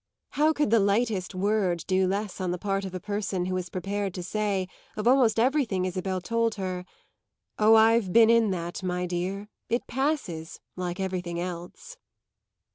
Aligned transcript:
How 0.31 0.51
could 0.51 0.71
the 0.71 0.79
lightest 0.79 1.35
word 1.35 1.83
do 1.85 2.07
less 2.07 2.41
on 2.41 2.49
the 2.49 2.57
part 2.57 2.85
of 2.85 2.95
a 2.95 2.99
person 2.99 3.45
who 3.45 3.53
was 3.53 3.69
prepared 3.69 4.15
to 4.15 4.23
say, 4.23 4.67
of 4.97 5.07
almost 5.07 5.39
everything 5.39 5.85
Isabel 5.85 6.19
told 6.21 6.55
her, 6.55 6.85
"Oh, 7.59 7.75
I've 7.75 8.11
been 8.11 8.31
in 8.31 8.49
that, 8.49 8.81
my 8.81 9.05
dear; 9.05 9.47
it 9.69 9.85
passes, 9.85 10.59
like 10.75 10.99
everything 10.99 11.39
else." 11.39 11.97